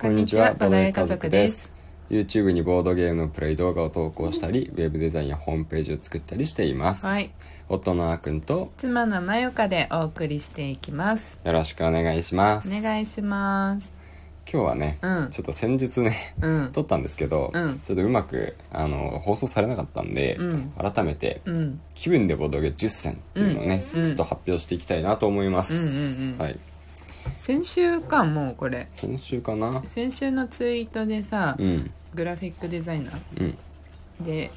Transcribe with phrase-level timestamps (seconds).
[0.00, 1.70] こんにちはボードゲー家族です。
[2.10, 7.30] YouTube にボードゲームのプレイ動画を投稿したりウェブデザインやホームページを作ったりしています、はい。
[7.68, 11.38] 夫のあーくんと妻のまゆかでお送りしていきます。
[11.44, 12.68] よろしくお願いします。
[12.68, 13.94] お願いします。
[14.52, 15.30] 今日はね、うん。
[15.30, 16.72] ちょっと先日ねうん。
[16.72, 17.80] 撮ったんですけど、うん。
[17.80, 20.72] ちょっとうまくあの放送されなかったんで、うん。
[20.72, 21.80] 改めて、うん。
[21.94, 24.00] 気分でボードゲー10選っていうのをね、うん。
[24.00, 24.06] うん。
[24.06, 26.38] ちょっと発表していきたいなと思います、うんうんうん。
[26.38, 26.58] はい
[27.44, 28.88] 先週かもうこれ。
[28.92, 29.82] 先週かな。
[29.86, 31.90] 先週のツイートでさ、うん。
[32.14, 33.58] グラフィックデザイナうん。
[34.22, 34.50] ーで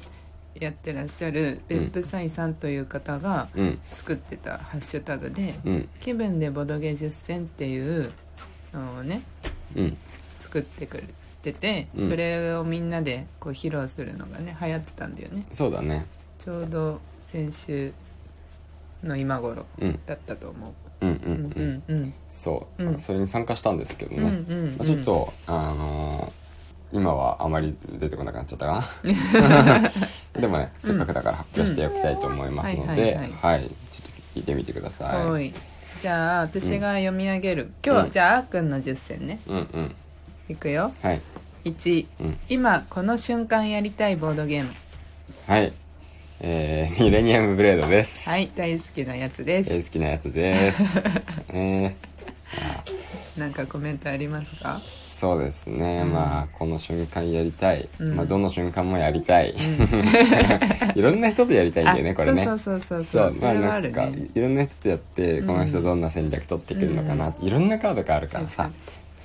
[0.58, 1.78] やってらっしゃるうん。
[1.80, 3.78] 別府サイさんという方がうん。
[3.92, 8.10] 作ってたハッシュタグでうん「気分でボドゲ10選」っていう
[8.72, 9.20] のをね
[9.76, 9.96] うん。
[10.38, 11.04] 作ってくれ
[11.42, 12.08] てて、うん。
[12.08, 15.44] それをみんなでこう披露するのがね流行ってたんだよね。
[15.52, 16.06] そうだね。
[16.38, 17.92] ちょうど先週
[19.04, 20.00] の今頃うん。
[20.06, 20.70] だったと思う。
[20.70, 22.14] んうう、うんうん、んうん。
[22.28, 22.98] そう、うん。
[22.98, 24.76] それに参加したんですけどうんね、うんうん。
[24.78, 26.48] まあ、ちょっと、あのー
[26.92, 29.90] 今はあまり出てこなくなっちゃったかな。
[30.40, 35.30] でもねせっかくだから発表しておきたいと思いますのではいちょっと聞いてみてください。
[35.30, 35.52] はい。
[36.00, 38.10] じゃあ私が読み上げる、今日は、うん。
[38.10, 39.38] じゃああーくんの10選ね。
[39.48, 39.94] うんうん。
[40.48, 40.92] いくよ。
[41.02, 41.20] はい。
[41.64, 42.38] 1、うん。
[42.48, 44.70] 今この瞬間やりたいボードゲーム。
[45.46, 45.72] はい
[46.40, 48.28] えー、ミレニアムブレードです。
[48.28, 51.02] はい大好きなやつです、えー好きなやつです。
[51.52, 51.94] え
[53.36, 54.80] なんかコメントありますか？
[54.82, 58.14] ー、そうですね、まあこの瞬間やりたい、うん。
[58.14, 59.54] まあ、どの瞬間もやりたい、
[60.94, 62.44] いろんな人とやりたいんだよねこれね。
[62.44, 63.42] そうそうそうそうそう。
[63.42, 64.26] まあそれはあるなんかね。
[64.34, 68.70] いろんな人とやってこの人どんな戦略取ってくるのかな、いろんなカードがあるからさ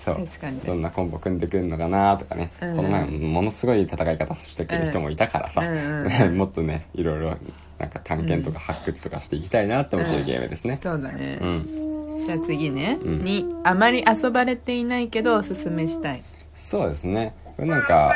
[0.04, 0.16] そう。
[0.16, 0.60] 確かに。
[0.60, 2.76] どんなコンボ組んでくるのかなとかね、うん。
[2.76, 7.38] この前ものすごい戦い方してくる人もいたからさ、うん もっとねいろいろ
[7.80, 10.80] なんか探検とか発掘とかしていきたいなと思ってるゲームですね。
[10.84, 13.22] そうだね、うん、じゃあ次ね、うん。
[13.22, 16.24] 2あまり遊ばれていないけどおすすめしたい。
[16.54, 17.34] そうですね。
[17.56, 18.14] これなんか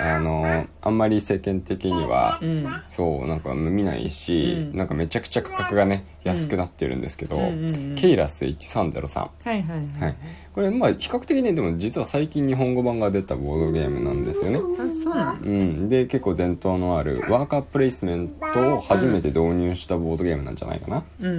[0.00, 2.66] あのあんまり世間的には、うん。
[2.82, 4.76] そうなんか見ないし、うん。
[4.76, 7.42] なんかめちゃくちゃ価格がね安くなってるんですけど、うん。
[7.42, 10.16] うんうんケイラス1303はいはいはい、はい、
[10.54, 14.58] これまあ比較的ねでも実は最近日本語版が出たボードゲームなんですよね。
[14.58, 14.60] あ
[15.02, 21.34] そうなのうん、で結構伝統のあるワーカープレイスメントを初めて導入したボードゲームなんじゃないかな、うんうん。
[21.34, 21.36] う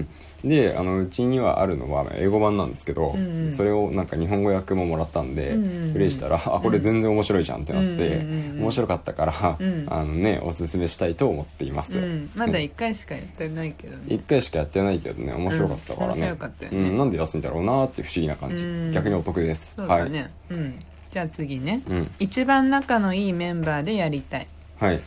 [0.00, 0.08] ん
[0.44, 3.52] であのうちにはあるのは英語版なんですけど、うんうん。
[3.52, 8.18] それをなんか日本語訳ももらったんで、うんプレイしたらあこれ全然面白いじゃんってなって、
[8.56, 9.86] 面白かったから、うん。
[9.88, 14.02] あのねおすすめしたいと思っています、うん、うん、まだ1回しかやってないけどね。
[14.14, 16.20] 一回しかやってないけどね面白かったからね、うん。
[16.20, 16.88] 面白かったよね。
[16.88, 18.92] うん、なんで安いんだろうなって不思議な感じ、うん。
[18.92, 19.74] 逆にお得です。
[19.74, 20.78] そうだね、うん。
[21.10, 22.10] じゃあ次ね、うん。
[22.20, 24.46] 一番仲のいいメンバーでやりたい。
[24.78, 25.00] はい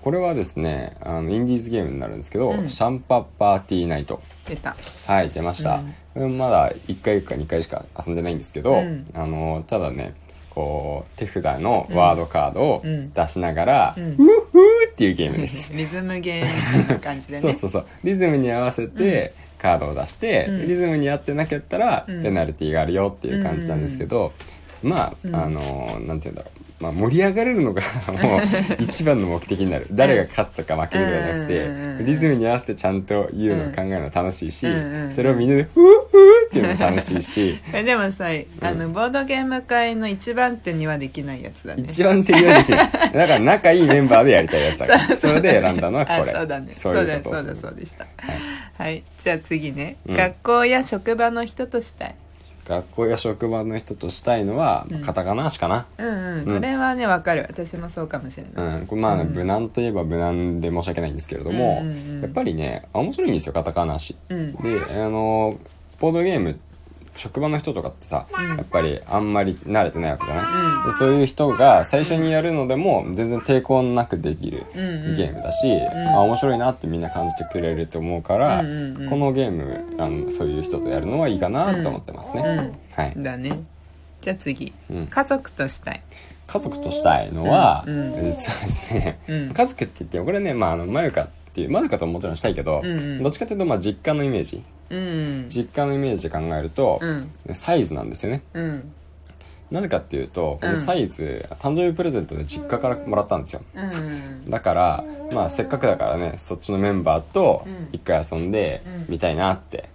[0.00, 2.68] これはですねあのインディーズゲームになるんですけど、うん。
[2.68, 4.20] シャンパッパーティーナイト。
[4.48, 4.76] 出た。
[5.06, 5.82] はい出ました、
[6.14, 6.38] うん。
[6.38, 9.06] まだ1回か2回しか遊んでないんですけど、うん。
[9.14, 10.14] あのただね
[10.50, 13.12] こう手札のワードカードをうん。
[13.12, 14.04] 出しながら、うん。
[14.04, 17.40] ウッフーっていうゲームです、 リズムゲームな感じでね。
[17.42, 17.86] そうそうそう。
[18.04, 20.68] リズムに合わせてカードを出して、うん。
[20.68, 22.22] リズムに合ってなかったらうん。
[22.22, 24.32] ペナルティーがあるよっていう感じなんですけど、
[24.82, 25.36] まあ、うん。
[25.36, 27.80] あのなんて言うんだろうまあ、盛り上がれるのが
[28.20, 28.40] もう
[28.80, 29.86] 一番の目的になる。
[29.92, 34.66] 誰が勝つとか負けるとかじゃなくて、リズムに合わせてちゃんと言うのを考えるの楽しいし、
[35.14, 37.60] それをみんなで「フーフー」っていうのも楽しいし。
[37.72, 38.26] えでもさ
[38.60, 41.84] あのボードゲーム界の一番手にはできないやつだね。
[41.88, 45.16] 一番手にはできるだ から仲いいメンバーでやりたいやつだから。
[45.16, 46.32] それで選んだのはこれ。
[46.32, 46.74] あそうだね。
[46.74, 48.04] そうそうだそういうことですだそうでした。
[48.04, 48.86] はい。
[48.88, 49.04] はい。
[49.22, 50.16] じゃあ次ね、うん。
[50.16, 52.14] 学校や職場の人としたい
[52.72, 55.02] 学校や職場の人としたいのは、うん。
[55.02, 55.86] カタカナしかな。
[55.98, 56.54] うんうん、うん。
[56.56, 57.46] これはねわかる。
[57.48, 62.20] 私もそうかもしれない、うん、これまあ、ね無難といえば無難で申し訳ないんですけれども、うんうんうん。
[62.22, 64.54] やっぱりね面白いんですよカタカナ足うん。
[64.54, 65.58] であの
[66.00, 66.58] ボードゲーム
[67.14, 68.56] 職場の人とかってさ、うん。
[68.56, 70.86] やっぱりあんまり慣れてないわけじゃない、うん。
[70.86, 75.16] でそういう人が最初にやるのでも全然抵抗なくできるうんうん。
[75.16, 76.08] ゲームだし、ん。
[76.08, 79.10] あ面白いなってみんな感じてくれると思うから、うんうんうん。
[79.10, 83.60] このゲームあのそういう人とやるのはいいかなと思ってますね、うんはい、だね。
[84.20, 85.06] じゃあ次、うん。
[85.06, 86.02] 家族としたい。
[86.46, 88.14] 家族としたいのは、うん。
[88.14, 88.24] うん。
[88.24, 89.50] 実はですね、うん。
[89.50, 93.22] 家族って言ってもこれねまああのマユカっていうマユカとももちろんしたいけど、うんうん。
[93.22, 94.56] どっちかというとまあ実家のイメージ。
[94.56, 94.64] うん
[95.48, 97.30] 実家のイメージで考えると、うん。
[97.54, 98.42] サイズなんですよね。
[98.54, 98.92] うん。
[99.70, 103.62] なぜかっていうとこのうんサイズ、誕生日プレゼントで実家からもらったんですよ。
[103.74, 104.50] うん。
[104.50, 107.88] だからまあせっかくだからねそっちのメンバーとうん。
[107.92, 109.06] 一回遊んでうん。
[109.08, 109.88] みたいなって、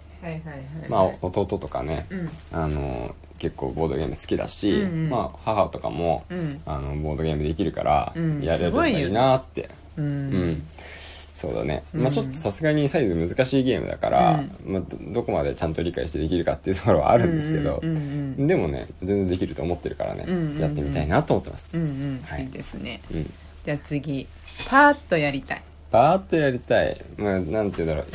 [0.88, 2.30] まあ弟とかね、うん。
[2.52, 4.72] あの結構ボードゲーム好きだし、
[5.08, 6.60] まあ母とかも、うん。
[6.66, 8.42] あのボードゲームできるからうん。
[8.42, 10.30] やれればいいなって、ううん。
[10.50, 10.66] ん
[11.38, 12.02] そうだね、うん。
[12.02, 22.42] まあちょっとさすがにサイズ難しいゲームだから、まあ、どどこまでちゃんと理解してできるかっていうところはああるんですけど、うんうんでもね全然できると思ってるからね、うんうんうんやってみたいなと思ってます、うんうん、はい。
[22.42, 23.00] いいですね。
[23.12, 23.32] うん。
[23.64, 24.26] じゃあ次
[24.68, 25.62] パーッとやりたい。
[25.92, 28.06] バーッとやりたい、まあ、なんて言うんだろう。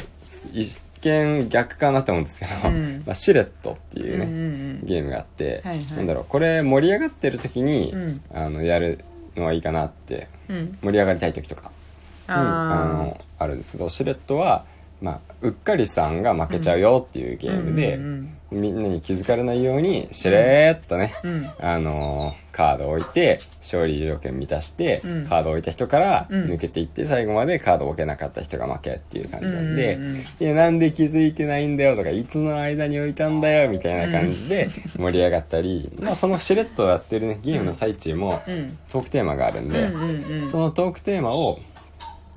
[0.52, 3.04] 一見逆かなと思うんですけど、うん。
[3.06, 4.36] まあ、シレットっていうね、うんう
[4.84, 5.86] んゲームがあって、はいはい。
[5.96, 8.22] なんだろうこれ盛り上がってる時に、うん。
[8.34, 9.00] あのやる
[9.38, 10.56] のはいいかなってうん。
[10.58, 11.64] うん盛り上がりたい時とか。
[11.64, 11.83] に
[12.28, 14.66] ああのあるんですけどシレットは、
[15.02, 21.52] まあ、うっかりさんが負けちゃうよっていうゲームで、うんうんみんなに気づかれないようにしれーっとね、うん。
[21.60, 25.28] あのーカードを置いて勝利条件満たして、うん。
[25.28, 26.46] カードを置いた人からうん。
[26.46, 30.18] 抜けていって最後までカードを置けなかった人が負けっていう感じなんで、うんうんうん。
[30.20, 34.70] いやなんで気づいてないんだよとかいつの間に置いたんだよみたいな感じで
[35.00, 38.78] 盛り上がったり、まあそのしれっとやってるねゲームの最中もうん。
[38.92, 40.52] トークテーマがあるんで、うんうんうん。
[40.52, 41.60] そのトークテーマを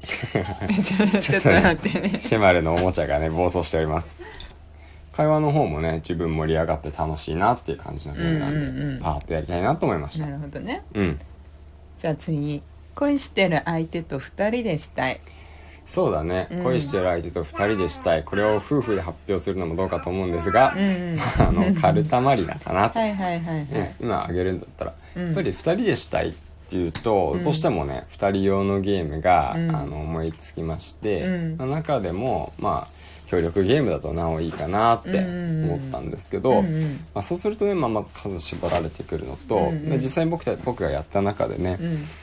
[1.20, 4.14] ちょっと待ってねシェマルのおもちゃがね暴走しております。
[5.16, 9.00] 会話の方もね自分盛り上がって楽しいなっていう感じのゲームなんで、うんうんうん。
[9.00, 10.26] パーッとやりたいなと思いました。
[10.26, 10.82] なるほどね。
[10.94, 11.18] うん。
[11.98, 12.62] じゃあ次
[12.94, 15.20] 恋してる相手と二人でしたい。
[15.86, 16.62] そうだね、うん。
[16.64, 18.24] 恋してる相手と2人でしたい。
[18.24, 21.18] これを夫婦で発表するのもどうかと思うんですが、うんうん。
[21.38, 23.66] あのカルタマリナかなと、はいはいはいはい。
[23.72, 25.26] ね今あげるんだったら、うん。
[25.26, 26.34] やっぱり2人でしたいっ
[26.68, 27.44] ていうと、うん。
[27.44, 29.76] どうしてもね2人用のゲームが、うん。
[29.76, 31.56] あの思いつきまして、うん。
[31.56, 32.96] まあ中でもまあ
[33.26, 36.82] 協力ゲームだとなおいいかなって思ったんですけど、うんうん。
[37.12, 39.88] まあ、そうするとね、まあ、まず数絞られてくるのと、うんうん。
[39.88, 41.78] まあ実際に僕た僕がやった中でね、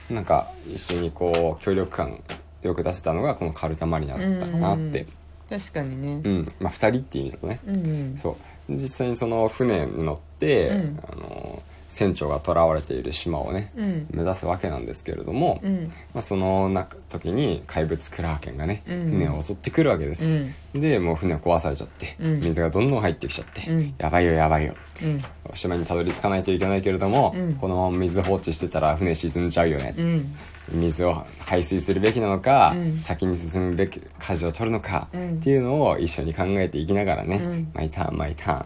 [0.10, 0.16] うん。
[0.16, 2.22] なんか一緒にこう協力感
[2.62, 5.06] よく出せたのがこのカルタマリナだったかなって、
[5.50, 6.22] 確かにね。
[6.24, 6.54] うん。
[6.60, 8.18] まあ、2人っていう意味だとね、うんうん。
[8.18, 8.38] そ
[8.69, 8.74] う。
[8.74, 11.00] 実際にその船に乗って、うん。
[11.12, 11.62] あの
[11.94, 14.07] 船長が囚われている島をね、うん。
[14.12, 15.92] 目指すわけなんですけれども、うん。
[16.12, 19.12] まあ、その中時に怪物クラーケンがね、うん。
[19.12, 20.81] 船を襲ってくるわけです、うん。
[20.81, 22.40] でもう船壊されちゃって、うん。
[22.40, 23.94] 水がどんどん入ってきちゃって、うん。
[24.00, 24.74] やばいよやばいよ。
[25.04, 25.22] うん。
[25.54, 27.54] 島にたどり着かないといけないけれども、うん。
[27.54, 30.36] このまま水放置してたら船沈んじゃうよね、うん。
[30.72, 33.00] 水を排水するべきなのか、うん。
[33.00, 35.36] 先に進むべき舵を取るのか、うん。
[35.36, 37.72] っていうのを一緒に考えていきながらね、うん。
[37.75, 38.66] 毎ターン毎ターンま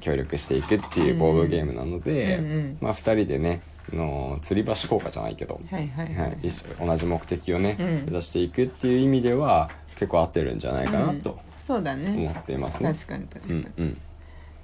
[0.00, 2.78] 協力していくっていうボードゲームなので、うんうん。
[2.80, 3.62] まあ、2人でね
[3.92, 6.38] あの吊り橋効果じゃないけど、はいはいは、はい。
[6.42, 7.86] い一緒同じ目的をね、うん。
[7.86, 12.92] 目指していくっていう意味では結構合ってるんじゃないかなとそうだ思ねっていますね。
[12.92, 13.60] 確かに確かに。
[13.60, 14.00] うんうん。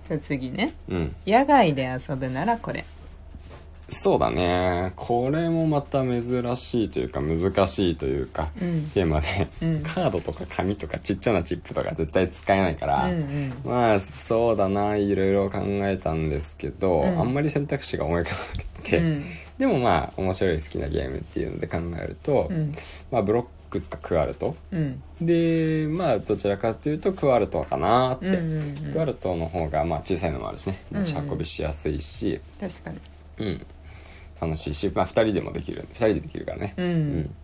[0.08, 0.74] じゃあ次ね。
[0.88, 1.16] うん。
[1.26, 2.84] 野外で遊ぶならこれ
[3.88, 4.92] そうだね。
[4.96, 6.22] これもまた珍
[6.56, 8.88] しいというか難しいというか、うん。
[8.90, 9.82] テーマで、うん。
[9.82, 13.54] カードとか紙とかちっちゃなチップとか絶対使えないから、うんうん。
[13.64, 17.20] まあそうだないろいろ考えたんですけど、うん。
[17.20, 19.24] あんまり選択肢が思い浮かばなくて、うん。
[19.58, 22.74] でもまあ面白い好きなゲームっていうので考えると、うん。
[23.10, 24.56] まあブロックスかクワルト。
[24.72, 25.02] うん。
[25.20, 28.40] でまあどちらかっていうとクワルトかなって、
[28.92, 30.82] クワルトの方がまあ小さいのもあるしね。
[30.90, 32.98] 持ち運びしやすいし、確かに。
[33.38, 33.66] うん
[34.46, 37.34] 楽しいし、まあ、2人でもできる2人でできるからね、うん。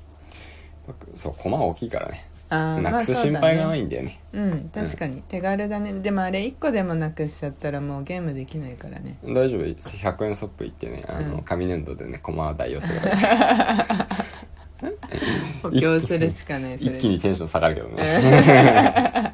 [1.17, 2.27] そう駒大きいからね。
[2.51, 5.23] なくす心配がなねいんだよね,、うん確かに。
[5.23, 5.93] 手軽だね。
[6.01, 9.19] でもあれ1個でもなくしちゃったらもうゲームできないからね。
[9.25, 11.43] 大丈夫？100円ショップ行ってねあの、うん。
[11.43, 13.17] 紙粘土でね駒を代用すればいい
[15.63, 18.03] 補強するしかない一気にテンション下がるけどね。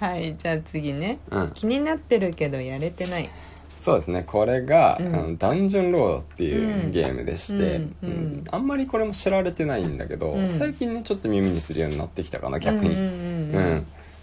[0.00, 1.18] はいじゃあ次ね。
[1.30, 1.50] うん。
[1.52, 3.30] 気になってるけどやれてない
[3.80, 4.24] そうですね。
[4.26, 5.14] これが、うん。
[5.14, 6.90] あのダンジョンロードっていううん。
[6.90, 7.62] ゲームでして、うん。
[7.62, 8.10] ううん。
[8.10, 10.50] んあんまりこれも知られてないんだけど、うん。
[10.50, 12.94] 最近ねちょっと耳にするようになってきたかな逆に。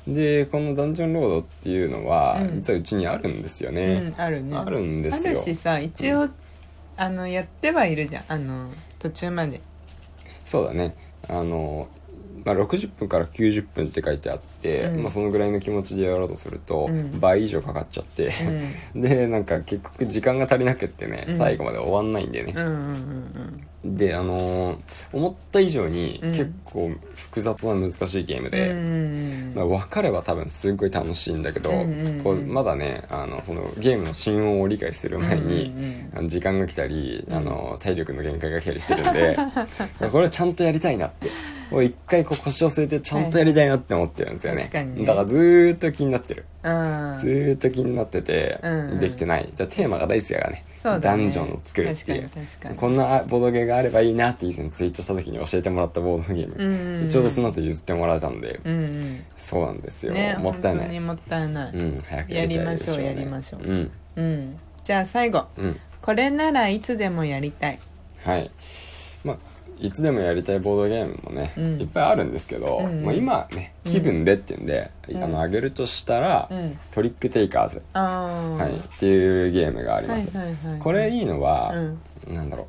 [0.08, 2.56] でこのダンジョンロードっていうのは、うん。
[2.58, 4.56] 実はうちにあるんですようんね、あるね。
[4.56, 6.30] あるんですあよるしさ一応、
[6.96, 8.24] あのやってはいるじゃん。
[8.28, 9.60] あの途中まで。
[10.46, 10.96] そうだね。
[11.28, 11.88] あの、
[12.48, 15.04] まあ、60分から90分って書いてあって、うん。
[15.04, 17.20] まあ、そのぐらいの気持ちでやろうとすると、うん。
[17.20, 18.32] 倍以上かかっちゃって、
[18.96, 21.38] でなんか結局時間が足りなくってね、うん。
[21.38, 22.56] 最後まで終わんないんだよね。
[23.86, 24.78] であのー
[25.14, 26.30] 思った以上にうん。
[26.32, 29.54] 結構複雑な難しいゲームうんで、うん。
[29.54, 31.70] まあ、分かれば多分すっごい楽しいんだけど、
[32.24, 35.74] こうまだねあのそのゲームの真音を理解する前に、
[36.28, 39.38] 時間が来たり、うんあの体力の限界が来たりしてるんで
[40.12, 41.30] これちゃんとやりたいなって
[41.72, 45.06] もう一回こう腰を据えてちゃんとやりたいなって思ってるんですよね,、確かにね。
[45.06, 46.46] だからずーっと気になってる。
[46.64, 48.60] あずーっと気になってて、
[49.00, 50.66] できてないじゃあテーマが大好きだからね。
[50.82, 51.24] そうだね。
[51.24, 52.30] ダンジョンを作るっていう。
[52.76, 57.10] こんなボードゲーがあればいいなって以前ツイートした時に教えてもらったボードゲーム、うんうんうん。
[57.10, 59.24] ちょうどその後譲ってもらえたんで、うんうん。
[59.36, 60.84] そうなんですよ、ねもったいない。
[60.84, 63.62] 本当にもったいない、うん早くやりましょうやりましょう。
[63.64, 63.92] うん。
[64.16, 64.60] うん。
[64.84, 65.46] じゃあ最後。
[65.58, 65.80] うん。
[66.02, 67.80] これならいつでもやりたい。
[68.24, 68.50] はい。
[69.24, 69.38] まあ
[69.80, 71.82] いつでもやりたいボードゲームもね、うん。
[71.82, 73.06] いっぱいあるんですけど、うんうん。
[73.06, 75.24] まあ、今ね気分でっていうんで、ん。
[75.24, 76.80] あのあげるとしたら、うん。
[76.92, 81.74] トリックテイカーズ、はい、っていうゲームがあります、はいはいはいこれいいのは、
[82.28, 82.36] うん。
[82.36, 82.68] なんだろ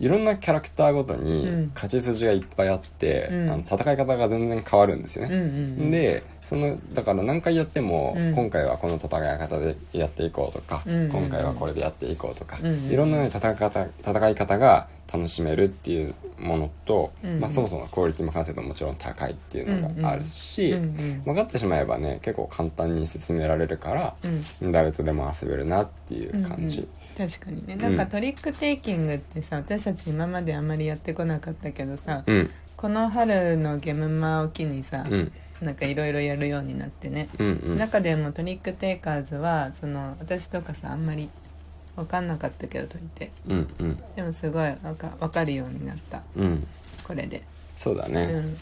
[0.00, 3.50] ういろんなキャラクターごとにうん勝ち筋がいっぱいあって、うん。
[3.50, 5.50] あの戦い方が全然変わるんですようんうね、んう
[5.86, 5.90] ん。
[5.90, 8.34] でそのだから何回やっても、うん。
[8.34, 10.94] 今回はこの戦い方でやっていこうとか、うん。
[10.94, 12.66] うんうん今回はこれでやっていこうとか、うん。
[12.66, 17.30] うんいろんな、ね、戦い方戦い方が楽しめるっていうものと、うん。
[17.34, 20.84] うんまあ、そもそもクオリティも完成度ももちろん高いっていうのがあるし、うん。
[20.84, 21.22] うん。
[21.24, 24.14] 分かってしまえばね結構簡単に進められるから、
[24.62, 24.72] うん。
[24.72, 26.86] 誰とでも遊べるなっていう感じ、
[27.18, 27.74] 確かにね。
[27.74, 32.50] なんかトリックテイキングってさ私たち今まであんまりやってこなかったけどさ、うん。
[32.76, 37.78] この春のゲームマを機にさ、うんなんかいろいろやるようになってね、うんうん。
[37.78, 41.30] 中でもトリックテイカーズはその私とかさあんまり
[41.96, 44.02] 分かんなかったけど解いてうんうん。
[44.14, 46.22] でもすごいわか分かるようになった。
[46.36, 46.66] うん。
[47.04, 47.42] これで。
[47.76, 48.56] そうだね、うん。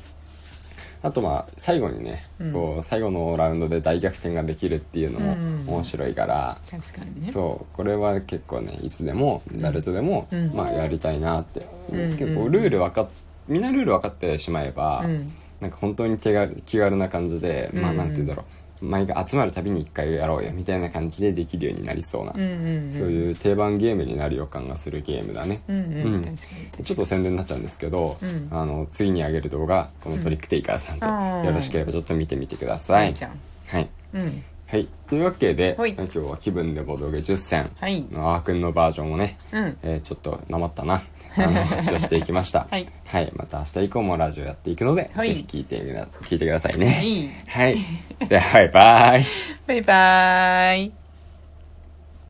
[1.02, 2.52] あとまあ最後にね、うん。
[2.52, 7.32] こう最後のラウンドで大逆転ができるっていうのもうん面白いから、確かにね。
[7.32, 7.76] そう。
[7.76, 10.52] これは結構ねいつでも誰とでも、うん。
[10.54, 11.96] まあ、やりたいなって、う。
[11.96, 13.08] ん結構ルール分かっ
[13.48, 15.32] みんなルール分かってしまえば、うん
[15.64, 18.44] なんか本当に手軽気軽な感じで、まあうんなんて言うんだろ
[18.80, 18.85] う。
[18.85, 22.92] 毎回集まるたびに一回やろうよみたいな感じでできるようになりそうな、うんうんうん。
[22.92, 26.23] そういう定番ゲームになる予感がするゲームだね、うんうん、うん。
[26.23, 26.42] 確か
[26.80, 26.85] に。
[26.85, 28.49] ちょっと宣伝になっちゃうんですけど、うん。
[28.50, 31.12] あの次に上げる動画このトリックテイカーズなんで、うん。
[31.12, 31.47] あー。
[31.47, 33.30] よろしければちょっと見てみてください、いいじゃん。
[33.68, 35.94] はい、うんはい、というわけで、はい。
[35.94, 37.70] 今日は気分でボドゲ10選。
[37.78, 38.04] はい。
[38.10, 39.78] のあーくんのバージョンをね、うん。
[39.84, 41.00] えーちょっとなまったな。
[41.38, 42.66] あの発表していきました。
[42.68, 42.88] はい、
[43.36, 45.28] また明日以降もラジオやっていくので、はい。
[45.28, 47.44] ぜひ聞いてみな聞いてくださいね。
[47.46, 47.76] はい。
[47.76, 47.78] は
[48.24, 48.28] い。
[48.28, 49.26] ではバイバイ。
[49.68, 51.03] バイバーイ